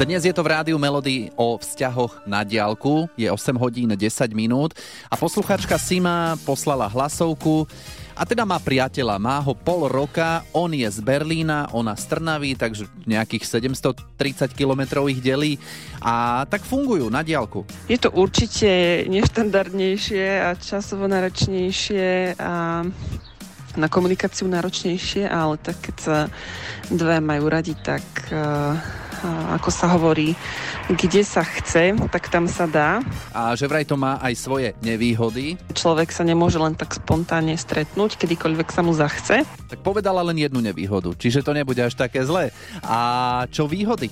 Dnes 0.00 0.24
je 0.24 0.32
to 0.32 0.40
v 0.40 0.56
rádiu 0.56 0.80
Melody 0.80 1.28
o 1.36 1.60
vzťahoch 1.60 2.24
na 2.24 2.40
diálku, 2.40 3.12
je 3.12 3.28
8 3.28 3.52
hodín 3.60 3.92
10 3.92 4.00
minút. 4.32 4.72
A 5.12 5.20
posluchačka 5.20 5.76
Sima 5.76 6.40
poslala 6.48 6.88
hlasovku. 6.88 7.68
A 8.16 8.24
teda 8.24 8.48
má 8.48 8.56
priateľa, 8.56 9.20
má 9.20 9.36
ho 9.44 9.52
pol 9.52 9.84
roka, 9.88 10.48
on 10.56 10.72
je 10.72 10.88
z 10.88 11.00
Berlína, 11.04 11.68
ona 11.76 11.92
z 11.92 12.16
Trnavy, 12.16 12.56
takže 12.56 12.88
nejakých 13.04 13.60
730 13.60 14.56
km 14.56 15.04
ich 15.12 15.20
delí. 15.20 15.60
A 16.00 16.48
tak 16.48 16.64
fungujú 16.64 17.12
na 17.12 17.20
diálku. 17.20 17.68
Je 17.84 18.00
to 18.00 18.08
určite 18.16 19.04
neštandardnejšie 19.12 20.24
a 20.40 20.56
časovo 20.56 21.04
náročnejšie 21.04 22.40
a 22.40 22.80
na 23.76 23.88
komunikáciu 23.88 24.48
náročnejšie, 24.48 25.28
ale 25.28 25.56
tak 25.56 25.80
keď 25.80 25.96
sa 25.96 26.18
dve 26.92 27.20
majú 27.24 27.48
radi, 27.48 27.72
tak 27.78 28.04
uh, 28.32 28.76
ako 29.54 29.70
sa 29.70 29.86
hovorí, 29.94 30.34
kde 30.90 31.22
sa 31.22 31.46
chce, 31.46 31.94
tak 32.10 32.26
tam 32.26 32.50
sa 32.50 32.66
dá. 32.66 32.98
A 33.30 33.54
že 33.54 33.70
vraj 33.70 33.86
to 33.86 33.94
má 33.94 34.18
aj 34.18 34.34
svoje 34.34 34.68
nevýhody, 34.82 35.54
Človek 35.72 36.10
sa 36.10 36.26
nemôže 36.26 36.58
len 36.58 36.74
tak 36.74 36.94
spontánne 36.98 37.54
stretnúť, 37.54 38.18
kedykoľvek 38.18 38.68
sa 38.74 38.82
mu 38.82 38.92
zachce. 38.92 39.46
tak 39.46 39.80
povedala 39.80 40.20
len 40.26 40.42
jednu 40.42 40.58
nevýhodu, 40.60 41.14
čiže 41.16 41.46
to 41.46 41.54
nebude 41.54 41.78
až 41.78 41.94
také 41.94 42.26
zlé. 42.26 42.50
A 42.82 43.46
čo 43.54 43.70
výhody? 43.70 44.10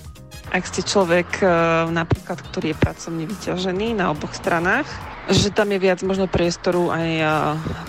Ak 0.51 0.67
ste 0.67 0.83
človek 0.83 1.39
uh, 1.43 1.87
napríklad, 1.87 2.39
ktorý 2.51 2.75
je 2.75 2.81
pracovne 2.81 3.23
vyťažený 3.23 3.95
na 3.95 4.11
oboch 4.11 4.35
stranách, 4.35 4.87
že 5.29 5.53
tam 5.53 5.69
je 5.69 5.77
viac 5.77 6.01
možno 6.01 6.25
priestoru 6.25 6.89
aj 6.89 7.09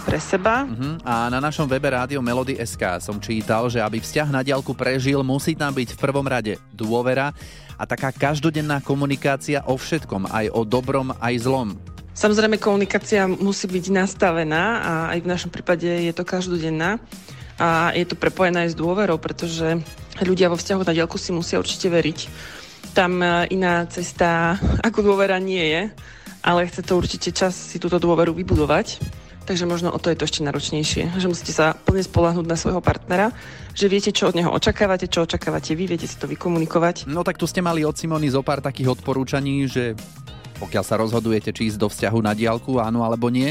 pre 0.05 0.19
seba, 0.21 0.65
Uh-huh. 0.69 0.99
A 1.05 1.29
na 1.33 1.41
našom 1.41 1.65
webe 1.69 1.89
Rádio 1.89 2.21
Melody 2.21 2.57
SK 2.61 3.01
som 3.01 3.17
čítal, 3.19 3.67
že 3.69 3.81
aby 3.81 4.01
vzťah 4.01 4.29
na 4.29 4.41
diálku 4.45 4.73
prežil, 4.77 5.21
musí 5.25 5.57
tam 5.57 5.73
byť 5.73 5.97
v 5.97 6.01
prvom 6.01 6.25
rade 6.25 6.61
dôvera 6.73 7.33
a 7.77 7.85
taká 7.89 8.13
každodenná 8.15 8.79
komunikácia 8.85 9.65
o 9.67 9.75
všetkom, 9.75 10.31
aj 10.31 10.47
o 10.53 10.63
dobrom, 10.63 11.11
aj 11.19 11.35
zlom. 11.45 11.75
Samozrejme, 12.13 12.61
komunikácia 12.61 13.25
musí 13.25 13.65
byť 13.65 13.85
nastavená 13.89 14.65
a 14.81 14.93
aj 15.17 15.19
v 15.25 15.31
našom 15.33 15.51
prípade 15.51 15.89
je 15.89 16.13
to 16.13 16.29
každodenná 16.29 17.01
a 17.57 17.93
je 17.97 18.05
to 18.05 18.17
prepojené 18.17 18.69
aj 18.69 18.77
s 18.77 18.77
dôverou, 18.77 19.17
pretože 19.17 19.81
ľudia 20.21 20.53
vo 20.53 20.61
vzťahu 20.61 20.85
na 20.85 20.93
diaľku 20.93 21.17
si 21.17 21.33
musia 21.33 21.57
určite 21.57 21.89
veriť. 21.89 22.19
Tam 22.93 23.17
e, 23.25 23.49
iná 23.57 23.89
cesta 23.89 24.61
ako 24.85 25.01
dôvera 25.01 25.41
nie 25.41 25.63
je, 25.63 25.83
ale 26.43 26.67
chce 26.67 26.83
to 26.83 26.99
určite 26.99 27.31
čas 27.31 27.55
si 27.55 27.79
túto 27.79 28.03
dôveru 28.03 28.35
vybudovať. 28.35 28.99
Takže 29.43 29.67
možno 29.67 29.91
o 29.91 29.99
to 29.99 30.07
je 30.07 30.19
to 30.19 30.23
ešte 30.23 30.47
náročnejšie, 30.47 31.19
že 31.19 31.27
musíte 31.27 31.51
sa 31.51 31.75
plne 31.75 32.07
spolahnúť 32.07 32.47
na 32.47 32.55
svojho 32.55 32.79
partnera, 32.79 33.35
že 33.75 33.91
viete, 33.91 34.15
čo 34.15 34.31
od 34.31 34.39
neho 34.39 34.55
očakávate, 34.55 35.11
čo 35.11 35.27
očakávate 35.27 35.75
vy, 35.75 35.91
viete 35.91 36.07
si 36.07 36.15
to 36.15 36.31
vykomunikovať. 36.31 37.11
No 37.11 37.27
tak 37.27 37.43
tu 37.43 37.51
ste 37.51 37.59
mali 37.59 37.83
od 37.83 37.99
Simony 37.99 38.31
zo 38.31 38.47
pár 38.47 38.63
takých 38.63 38.95
odporúčaní, 38.95 39.67
že 39.67 39.99
pokiaľ 40.63 40.85
sa 40.87 40.95
rozhodujete, 41.03 41.51
či 41.51 41.67
ísť 41.67 41.79
do 41.83 41.91
vzťahu 41.91 42.19
na 42.23 42.39
diálku, 42.39 42.79
áno 42.79 43.03
alebo 43.03 43.27
nie. 43.27 43.51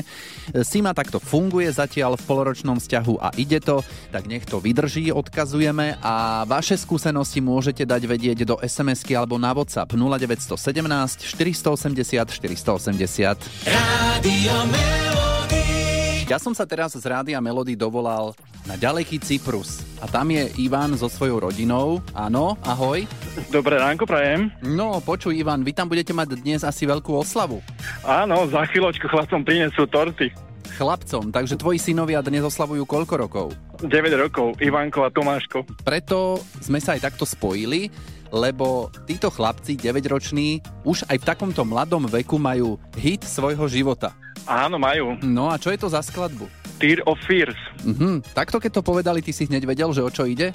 Sima 0.64 0.96
takto 0.96 1.20
funguje 1.20 1.68
zatiaľ 1.68 2.16
v 2.16 2.24
poloročnom 2.24 2.80
vzťahu 2.80 3.20
a 3.20 3.36
ide 3.36 3.60
to, 3.60 3.84
tak 4.16 4.32
nech 4.32 4.48
to 4.48 4.64
vydrží, 4.64 5.12
odkazujeme 5.12 6.00
a 6.00 6.48
vaše 6.48 6.80
skúsenosti 6.80 7.44
môžete 7.44 7.84
dať 7.84 8.08
vedieť 8.08 8.48
do 8.48 8.56
SMS-ky 8.64 9.20
alebo 9.20 9.36
na 9.36 9.52
WhatsApp 9.52 9.92
0917 9.92 11.28
480 11.28 12.32
480. 12.32 13.68
Radio 13.68 14.56
Melody. 14.72 15.81
Ja 16.30 16.38
som 16.38 16.54
sa 16.54 16.70
teraz 16.70 16.94
z 16.94 17.02
Rádia 17.02 17.42
Melody 17.42 17.74
dovolal 17.74 18.38
na 18.70 18.78
ďaleký 18.78 19.18
Cyprus. 19.18 19.82
A 20.00 20.06
tam 20.06 20.30
je 20.30 20.54
Ivan 20.62 20.94
so 20.94 21.10
svojou 21.10 21.50
rodinou. 21.50 21.98
Áno, 22.14 22.56
ahoj. 22.62 23.04
Dobré 23.50 23.82
ránko 23.82 24.06
prajem. 24.06 24.54
No, 24.62 25.02
počuj 25.02 25.34
Ivan, 25.34 25.66
vy 25.66 25.74
tam 25.74 25.90
budete 25.90 26.14
mať 26.14 26.38
dnes 26.40 26.62
asi 26.62 26.86
veľkú 26.86 27.18
oslavu. 27.18 27.60
Áno, 28.06 28.46
za 28.48 28.64
chvíľočku 28.70 29.10
chlapcom 29.10 29.42
prinesú 29.42 29.90
torty. 29.90 30.30
Chlapcom, 30.78 31.34
takže 31.34 31.60
tvoji 31.60 31.82
synovia 31.82 32.24
dnes 32.24 32.46
oslavujú 32.46 32.86
koľko 32.86 33.14
rokov? 33.18 33.48
9 33.82 33.92
rokov, 34.16 34.56
Ivanko 34.62 35.04
a 35.04 35.10
Tomáško. 35.10 35.66
Preto 35.84 36.40
sme 36.62 36.78
sa 36.80 36.96
aj 36.96 37.12
takto 37.12 37.26
spojili, 37.26 37.92
lebo 38.32 38.88
títo 39.04 39.28
chlapci, 39.28 39.76
9-roční, 39.76 40.64
už 40.88 41.04
aj 41.12 41.18
v 41.20 41.28
takomto 41.28 41.68
mladom 41.68 42.08
veku 42.08 42.40
majú 42.40 42.80
hit 42.96 43.28
svojho 43.28 43.68
života. 43.68 44.16
Áno, 44.46 44.76
majú. 44.76 45.18
No 45.22 45.48
a 45.48 45.58
čo 45.58 45.70
je 45.70 45.80
to 45.80 45.88
za 45.88 46.02
skladbu? 46.02 46.50
Tear 46.82 47.06
of 47.06 47.22
Fears. 47.22 47.58
Mhm, 47.86 48.26
takto 48.34 48.58
keď 48.58 48.82
to 48.82 48.82
povedali, 48.82 49.22
ty 49.22 49.30
si 49.30 49.46
hneď 49.46 49.64
vedel, 49.64 49.94
že 49.94 50.02
o 50.02 50.10
čo 50.10 50.26
ide? 50.26 50.50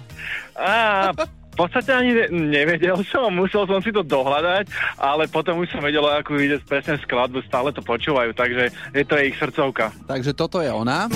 A 0.59 1.15
v 1.15 1.55
podstate 1.55 1.89
ani 1.89 2.13
ne- 2.13 2.31
nevedel 2.53 2.99
som, 3.07 3.31
musel 3.31 3.65
som 3.65 3.79
si 3.79 3.89
to 3.89 4.03
dohľadať, 4.03 4.67
ale 4.99 5.31
potom 5.31 5.63
už 5.63 5.71
som 5.71 5.81
vedel, 5.81 6.03
ako 6.03 6.35
ide 6.37 6.59
presne 6.61 6.99
skladbu, 6.99 7.47
stále 7.47 7.71
to 7.71 7.81
počúvajú, 7.81 8.35
takže 8.35 8.69
je 8.91 9.05
to 9.07 9.15
ich 9.17 9.39
srdcovka. 9.39 9.95
Takže 10.05 10.35
toto 10.35 10.59
je 10.59 10.69
ona. 10.69 11.07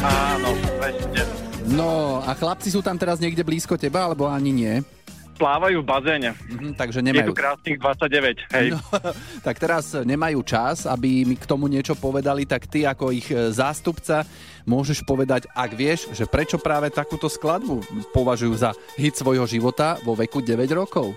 Áno, 0.00 0.48
presne. 0.78 1.22
No 1.68 2.22
a 2.24 2.32
chlapci 2.32 2.72
sú 2.72 2.80
tam 2.80 2.96
teraz 2.96 3.20
niekde 3.20 3.44
blízko 3.44 3.76
teba, 3.76 4.06
alebo 4.06 4.30
ani 4.30 4.54
nie? 4.54 4.74
Plávajú 5.38 5.78
v 5.80 5.86
bazéne. 5.86 6.30
Mhm, 6.34 6.74
takže 6.74 6.98
Je 7.00 7.06
nemajú... 7.06 7.30
tu 7.30 7.38
krásnych 7.38 7.78
29, 7.78 8.54
hej. 8.58 8.66
No, 8.74 8.82
tak 9.46 9.56
teraz 9.62 9.94
nemajú 9.94 10.42
čas, 10.42 10.84
aby 10.84 11.22
mi 11.22 11.38
k 11.38 11.46
tomu 11.46 11.70
niečo 11.70 11.94
povedali, 11.94 12.44
tak 12.44 12.66
ty 12.66 12.82
ako 12.82 13.14
ich 13.14 13.30
e, 13.30 13.54
zástupca 13.54 14.26
môžeš 14.68 15.06
povedať, 15.06 15.48
ak 15.56 15.70
vieš, 15.72 16.12
že 16.12 16.28
prečo 16.28 16.60
práve 16.60 16.92
takúto 16.92 17.32
skladbu 17.32 17.80
považujú 18.12 18.54
za 18.58 18.76
hit 19.00 19.16
svojho 19.16 19.48
života 19.48 19.96
vo 20.04 20.12
veku 20.12 20.44
9 20.44 20.68
rokov. 20.76 21.16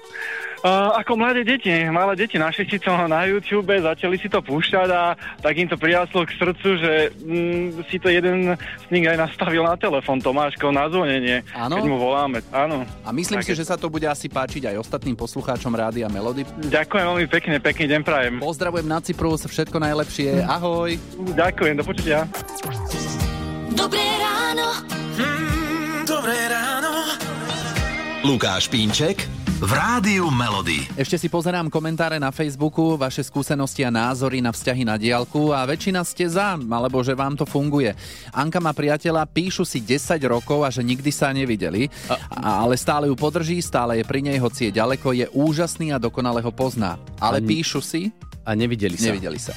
Uh, 0.62 0.94
ako 0.94 1.18
mladé 1.18 1.42
deti, 1.42 1.74
malé 1.90 2.14
deti 2.14 2.38
našli 2.38 2.70
si 2.70 2.78
to 2.78 2.94
na 3.10 3.26
YouTube, 3.26 3.66
začali 3.66 4.14
si 4.22 4.30
to 4.30 4.46
púšťať 4.46 4.90
a 4.94 5.18
tak 5.42 5.58
im 5.58 5.66
to 5.66 5.74
prijaslo 5.74 6.22
k 6.22 6.38
srdcu, 6.38 6.70
že 6.78 6.94
mm, 7.18 7.82
si 7.90 7.98
to 7.98 8.14
jeden 8.14 8.54
z 8.54 8.88
nich 8.94 9.02
aj 9.10 9.26
nastavil 9.26 9.66
na 9.66 9.74
telefon, 9.74 10.22
Tomáško, 10.22 10.70
na 10.70 10.86
zvonenie, 10.86 11.42
Áno? 11.58 11.82
keď 11.82 11.86
mu 11.90 11.98
voláme. 11.98 12.46
Áno. 12.54 12.86
A 13.02 13.10
myslím 13.10 13.42
Tak 13.42 13.50
si, 13.50 13.58
že 13.58 13.66
sa 13.66 13.74
to 13.74 13.90
bude 13.90 14.06
asi 14.06 14.30
páčiť 14.30 14.70
aj 14.70 14.86
ostatným 14.86 15.18
poslucháčom 15.18 15.74
Rádia 15.74 16.06
Melody. 16.14 16.46
Ďakujem 16.70 17.06
veľmi 17.10 17.26
pekne, 17.26 17.58
pekný 17.58 17.86
deň 17.98 18.02
prajem. 18.06 18.34
Pozdravujem 18.38 18.86
na 18.86 19.02
Cyprus, 19.02 19.50
všetko 19.50 19.82
najlepšie, 19.82 20.46
ahoj. 20.46 20.94
Ďakujem, 21.42 21.74
do 21.82 21.84
počutia. 21.90 22.30
Dobré 23.74 24.06
ráno. 24.22 24.78
Mm, 25.18 26.06
dobré 26.06 26.38
ráno. 26.54 27.18
Lukáš 28.22 28.70
Pínček 28.70 29.41
v 29.62 29.72
Rádiu 29.78 30.34
Melody. 30.34 30.90
Ešte 30.98 31.22
si 31.22 31.30
pozerám 31.30 31.70
komentáre 31.70 32.18
na 32.18 32.34
Facebooku, 32.34 32.98
vaše 32.98 33.22
skúsenosti 33.22 33.86
a 33.86 33.94
názory 33.94 34.42
na 34.42 34.50
vzťahy 34.50 34.82
na 34.82 34.98
diálku 34.98 35.54
a 35.54 35.62
väčšina 35.70 36.02
ste 36.02 36.26
za, 36.26 36.58
alebo 36.58 37.06
že 37.06 37.14
vám 37.14 37.38
to 37.38 37.46
funguje. 37.46 37.94
Anka 38.34 38.58
má 38.58 38.74
priateľa, 38.74 39.30
píšu 39.30 39.62
si 39.62 39.78
10 39.78 40.18
rokov 40.26 40.66
a 40.66 40.74
že 40.74 40.82
nikdy 40.82 41.14
sa 41.14 41.30
nevideli, 41.30 41.94
a, 42.10 42.66
ale 42.66 42.74
stále 42.74 43.06
ju 43.06 43.14
podrží, 43.14 43.62
stále 43.62 44.02
je 44.02 44.06
pri 44.10 44.26
nej, 44.26 44.42
hoci 44.42 44.74
je 44.74 44.82
ďaleko, 44.82 45.14
je 45.14 45.30
úžasný 45.30 45.94
a 45.94 46.02
dokonale 46.02 46.42
ho 46.42 46.50
pozná. 46.50 46.98
Ale 47.22 47.38
Ani- 47.38 47.62
píšu 47.62 47.86
si, 47.86 48.10
A 48.42 48.58
nevideli 48.58 48.98
sa. 48.98 49.14
nevideli 49.14 49.38
sa. 49.38 49.54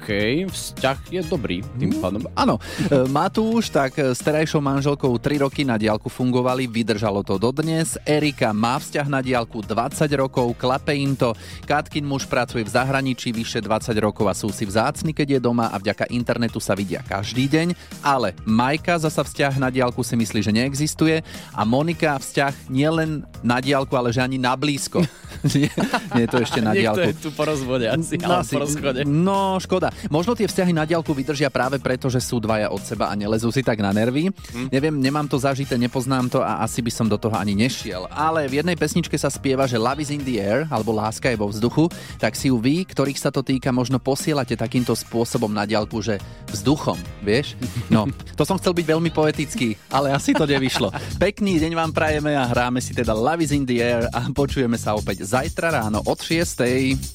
OK, 0.00 0.08
vzťah 0.48 1.12
je 1.12 1.20
dobrý 1.20 1.60
tým 1.76 2.00
pádom. 2.00 2.24
Áno, 2.32 2.56
e, 2.88 3.04
Matúš 3.04 3.68
tak 3.68 4.00
e, 4.00 4.16
s 4.16 4.24
terajšou 4.24 4.56
manželkou 4.56 5.12
3 5.12 5.44
roky 5.44 5.60
na 5.60 5.76
diálku 5.76 6.08
fungovali, 6.08 6.64
vydržalo 6.64 7.20
to 7.20 7.36
dodnes. 7.36 8.00
Erika 8.08 8.56
má 8.56 8.80
vzťah 8.80 9.06
na 9.06 9.20
diálku 9.20 9.60
20 9.60 10.08
rokov, 10.16 10.56
klape 10.56 10.96
im 10.96 11.12
to. 11.12 11.36
Katkin 11.68 12.08
muž 12.08 12.24
pracuje 12.24 12.64
v 12.64 12.72
zahraničí 12.72 13.28
vyše 13.28 13.60
20 13.60 13.92
rokov 14.00 14.24
a 14.24 14.32
sú 14.32 14.48
si 14.48 14.64
vzácni, 14.64 15.12
keď 15.12 15.36
je 15.36 15.40
doma 15.44 15.68
a 15.68 15.76
vďaka 15.76 16.08
internetu 16.08 16.64
sa 16.64 16.72
vidia 16.72 17.04
každý 17.04 17.44
deň. 17.44 17.76
Ale 18.00 18.32
Majka 18.48 18.96
zasa 18.96 19.20
vzťah 19.20 19.60
na 19.60 19.68
diálku 19.68 20.00
si 20.00 20.16
myslí, 20.16 20.40
že 20.40 20.56
neexistuje 20.56 21.20
a 21.52 21.60
Monika 21.68 22.16
vzťah 22.16 22.72
nielen 22.72 23.28
na 23.44 23.60
diálku, 23.60 23.92
ale 23.92 24.16
že 24.16 24.24
ani 24.24 24.40
na 24.40 24.56
blízko. 24.56 25.04
nie, 25.52 25.68
nie 26.16 26.24
to 26.24 26.40
ešte 26.40 26.64
na 26.64 26.72
Niekto 26.72 26.80
diálku. 27.04 27.04
je 27.04 27.14
tu 27.20 27.28
po 27.36 27.44
rozvode 27.44 27.84
asi, 27.84 28.16
No, 28.16 28.40
ale 28.40 28.48
po 28.48 28.64
rozchode. 28.64 29.00
no, 29.04 29.60
škoda. 29.60 29.89
Možno 30.08 30.32
tie 30.34 30.48
vzťahy 30.48 30.72
na 30.74 30.88
diaľku 30.88 31.12
vydržia 31.12 31.52
práve 31.52 31.78
preto, 31.78 32.08
že 32.08 32.22
sú 32.22 32.38
dvaja 32.40 32.70
od 32.70 32.82
seba 32.82 33.10
a 33.10 33.14
nelezú 33.18 33.52
si 33.52 33.60
tak 33.60 33.78
na 33.82 33.90
nervy. 33.90 34.30
Hm. 34.30 34.68
Neviem, 34.72 34.96
nemám 34.98 35.26
to 35.26 35.36
zažité, 35.36 35.76
nepoznám 35.76 36.30
to 36.32 36.40
a 36.40 36.62
asi 36.64 36.80
by 36.80 36.92
som 36.92 37.06
do 37.06 37.18
toho 37.18 37.34
ani 37.36 37.52
nešiel. 37.54 38.06
Ale 38.10 38.46
v 38.48 38.62
jednej 38.62 38.76
pesničke 38.78 39.14
sa 39.18 39.28
spieva, 39.28 39.66
že 39.66 39.80
Love 39.80 40.02
is 40.02 40.10
in 40.10 40.22
the 40.24 40.40
air, 40.40 40.66
alebo 40.68 40.94
láska 40.96 41.30
je 41.30 41.38
vo 41.38 41.50
vzduchu, 41.50 41.90
tak 42.16 42.34
si 42.34 42.48
ju 42.52 42.58
vy, 42.58 42.84
ktorých 42.86 43.20
sa 43.20 43.30
to 43.30 43.44
týka, 43.44 43.70
možno 43.70 44.00
posielate 44.00 44.54
takýmto 44.56 44.92
spôsobom 44.96 45.50
na 45.50 45.64
diaľku, 45.64 46.00
že 46.00 46.18
vzduchom, 46.50 46.98
vieš? 47.22 47.54
No, 47.88 48.08
to 48.38 48.42
som 48.42 48.58
chcel 48.58 48.74
byť 48.74 48.86
veľmi 48.86 49.10
poetický, 49.14 49.78
ale 49.90 50.12
asi 50.14 50.34
to 50.34 50.44
nevyšlo. 50.44 50.90
Pekný 51.18 51.60
deň 51.60 51.72
vám 51.76 51.92
prajeme 51.94 52.34
a 52.34 52.44
hráme 52.48 52.82
si 52.82 52.92
teda 52.96 53.14
Love 53.16 53.44
is 53.44 53.52
in 53.54 53.64
the 53.64 53.78
air 53.80 54.06
a 54.10 54.26
počujeme 54.30 54.76
sa 54.76 54.96
opäť 54.96 55.24
zajtra 55.26 55.70
ráno 55.70 56.02
od 56.04 56.18
6. 56.18 57.06